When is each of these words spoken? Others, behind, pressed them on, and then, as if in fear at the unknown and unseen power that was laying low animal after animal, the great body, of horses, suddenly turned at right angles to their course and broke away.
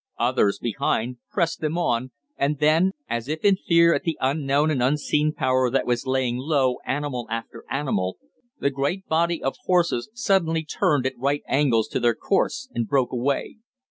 Others, 0.17 0.57
behind, 0.57 1.17
pressed 1.31 1.59
them 1.61 1.77
on, 1.77 2.09
and 2.35 2.57
then, 2.57 2.93
as 3.07 3.27
if 3.27 3.41
in 3.45 3.55
fear 3.55 3.93
at 3.93 4.01
the 4.01 4.17
unknown 4.19 4.71
and 4.71 4.81
unseen 4.81 5.31
power 5.31 5.69
that 5.69 5.85
was 5.85 6.07
laying 6.07 6.37
low 6.39 6.77
animal 6.87 7.27
after 7.29 7.63
animal, 7.69 8.17
the 8.57 8.71
great 8.71 9.05
body, 9.07 9.43
of 9.43 9.53
horses, 9.65 10.09
suddenly 10.15 10.65
turned 10.65 11.05
at 11.05 11.13
right 11.19 11.43
angles 11.47 11.87
to 11.89 11.99
their 11.99 12.15
course 12.15 12.67
and 12.73 12.87
broke 12.89 13.11
away. 13.11 13.57